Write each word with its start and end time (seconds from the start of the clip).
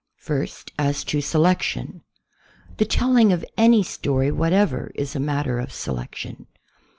First, 0.17 0.71
as 0.79 1.03
to 1.03 1.21
selection. 1.21 2.01
The 2.77 2.85
telling 2.85 3.31
of 3.31 3.45
any 3.55 3.83
story 3.83 4.31
what 4.31 4.51
ever 4.51 4.91
is 4.95 5.15
a 5.15 5.19
matter 5.19 5.59
of 5.59 5.71
selection. 5.71 6.47